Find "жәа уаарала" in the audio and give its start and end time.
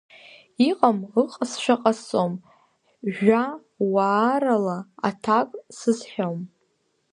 3.15-4.77